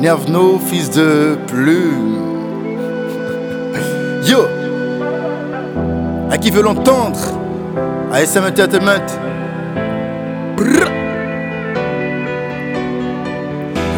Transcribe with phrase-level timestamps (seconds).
[0.00, 2.18] Nervno, fils de plume.
[4.26, 4.40] Yo!
[6.30, 7.18] À qui veut l'entendre?
[8.12, 9.06] ASM Entertainment.
[10.56, 10.90] Brrr.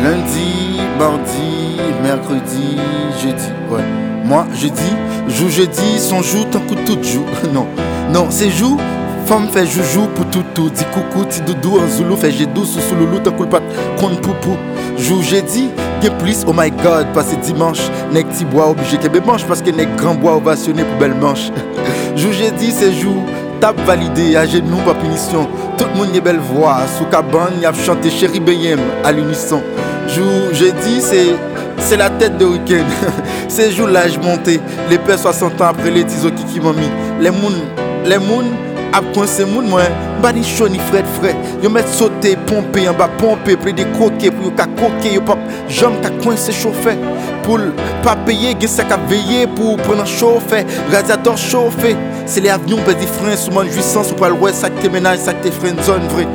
[0.04, 2.76] Lundi, mardi, mercredi,
[3.22, 3.44] jeudi.
[3.70, 3.80] Ouais.
[4.24, 4.92] Moi, jeudi,
[5.28, 7.24] joue jeudi, son joue tant coup tout joue.
[7.52, 7.66] non,
[8.12, 8.78] non, c'est joue.
[9.26, 10.70] Femme fait joujou pour tout tout.
[10.70, 12.16] Dit coucou, ti doudou en zoulou.
[12.16, 13.62] Fait j'ai douce sous loulou, tant coup pat,
[13.98, 14.56] kon poupou.
[14.98, 15.70] Joue jeudi,
[16.10, 17.90] plus, oh my god, passé dimanche.
[18.12, 21.50] Nek ti bois obligé que manche parce que nek grand bois ovationné pour belle manche.
[22.16, 23.22] joue jeudi, c'est joue.
[23.60, 25.48] Tape validé, à genoux, pas punition.
[25.78, 26.78] Tout le monde y belle voix.
[26.98, 29.62] Sous cabane, y a chanté chéri Beyem à l'unisson.
[30.08, 31.34] Jour jeudi, c'est
[31.78, 32.84] c'est la tête de week-end.
[33.48, 34.60] c'est jour l'âge monté.
[34.90, 36.90] Les pères 60 ans après les tisos qui m'ont mis.
[37.20, 37.62] Les mouns,
[38.04, 38.52] les mouns,
[38.92, 39.82] ap coincé moun moi.
[40.22, 41.36] Ba ni chaud ni frais frais.
[41.62, 45.20] Yo met sauter, pomper, en bas pomper, près des croquer pour yo ka coquer, yo
[45.20, 45.38] pop.
[45.68, 46.96] Jam ka coincé chauffé.
[47.42, 47.58] Pour
[48.02, 50.66] pas payer, gen ça ka veiller pour prendre un chauffé.
[50.92, 51.96] Radiateur chauffé.
[52.26, 55.18] C'est les avions, ben des freins, sous mon jouissance, ou pas l'ouest, ça te ménage,
[55.18, 56.26] ça te freine zone vrai.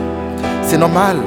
[0.66, 1.18] C'est normal.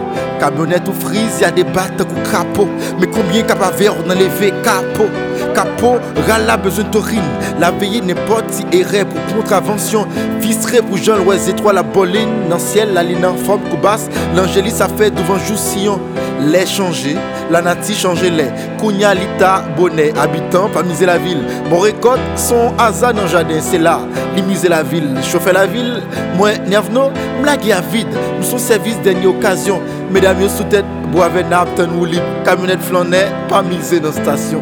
[0.40, 2.68] Camionnette ou frise, y a des battes ou crapaud.
[2.98, 3.76] Mais combien capable
[4.08, 5.10] dans les V capot
[5.54, 7.20] Capot, râle besoin taurine.
[7.60, 10.06] La veille n'importe si erreur pour contravention.
[10.40, 12.48] Visserait pour Jean l'ouest étoile la boline.
[12.50, 14.08] Dans ciel, la ligne en forme coubasse.
[14.36, 16.00] L'angélie, ça fait devant joussillon.
[16.40, 17.16] Les changer,
[17.50, 18.48] la nati changer les.
[18.78, 21.42] Kounya, Lita, Bonnet, habitant, pas miser la ville.
[21.70, 24.00] Mon récolte, son hasard dans le jardin, c'est là.
[24.34, 26.02] Limiser la ville, chauffer la ville.
[26.36, 27.10] Moi, Niavno,
[27.40, 28.08] blague à vide.
[28.38, 29.80] Nous sommes service dernière occasion.
[30.10, 32.24] Mesdames, sous tête, boivez napton ou libre.
[32.44, 34.60] Camionnette flanet, pas miser dans station.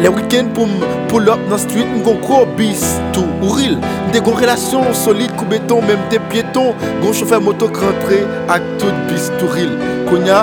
[0.00, 3.26] Le wikend pou m pull up nan street, m gon kou bis tou.
[3.40, 3.76] Ou ril
[4.08, 9.04] Mde gon relasyon solide kou beton, mèm te pieton Gon chofer moto krantre ak tout
[9.10, 9.72] bis tou ril.
[10.10, 10.42] Konya,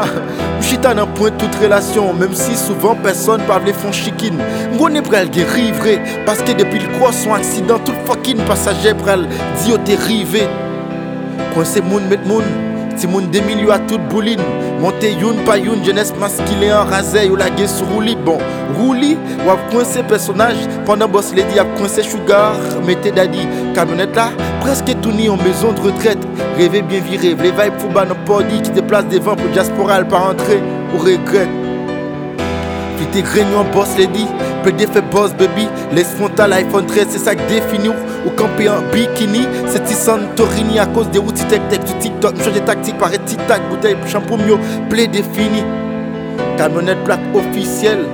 [0.57, 4.77] m chita nan point tout relasyon Mèm si souvan person pa vle fon chikin M
[4.79, 9.27] gon e prel gen rivre Paske depi l kwa son aksidan, tout fokin pasaje prel
[9.29, 10.47] Di yo te rive.
[11.53, 12.66] Kwen se moun met moun
[12.97, 14.41] Ti moun demilyo à toute bouline.
[14.81, 18.37] Monte youn pa youn jeunesse masculin en rasé ou la gué sur rouli Bon,
[18.77, 20.57] rouli, ou ap coincé personnage.
[20.85, 22.55] Pendant boss lady ap coincé sugar.
[22.85, 24.29] Mettez daddy, camionnette là.
[24.61, 26.19] Presque tout ni en maison de retraite.
[26.57, 28.61] Rêver bien viré, les vibes fouba dans podi.
[28.61, 30.61] Qui déplace des vents pour diasporal par entrée
[30.93, 31.66] ou regrette
[33.11, 34.25] T'es grignon boss lady.
[34.63, 35.67] PD fait boss baby.
[35.93, 38.29] Les frontal iPhone 13 c'est ça qui définit ou.
[38.35, 39.47] Camper en bikini.
[39.67, 42.37] C'est Santorini à cause des outils tech tech du TikTok.
[42.37, 44.57] Me changer tactique par tic-tac Bouteille shampoo mieux
[44.89, 45.63] Play défini
[46.57, 48.05] Camionnette plaque officielle.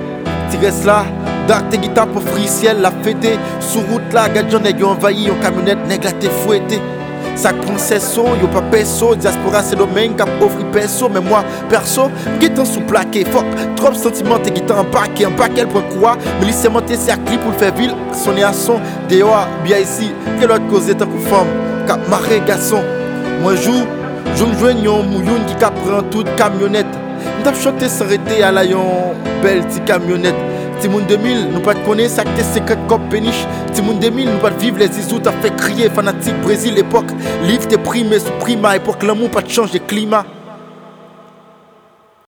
[0.50, 1.04] Tires là
[1.48, 5.24] Dark tes guitares pour friciel La fête Sous route là Gadjon nèg envahi.
[5.24, 6.80] Yon camionnette nèg la t'es fouetté
[7.36, 12.06] Sa konseso, yo pa peso Diaspora se domen kap ofri peso Men mwa perso,
[12.42, 16.98] gitan sou plake Fok, trop sentimente gitan anpake Anpake el pwen kwa, me li semente
[17.00, 17.94] Se akli pou l'fe vil,
[18.24, 21.50] soni ason Deyo a, biya isi, ke lot koze Tan kou fam,
[21.90, 22.86] kap mare gason
[23.42, 23.82] Mwen jou,
[24.36, 27.00] joun jwen yon Mouyoun ki kap pran tout kamyonet
[27.40, 30.38] Ndap chante san rete ala yon Bel ti kamyonet
[30.84, 33.46] Timoun 2000, nous pas te connaître, ça que tes secrets cop péniche?
[33.72, 37.10] Timoun 2000, nous pas vivre les isous, t'as fait crier, fanatique Brésil époque.
[37.44, 40.26] Livre tes primés sous prima, époque l'amour pas de change de climat.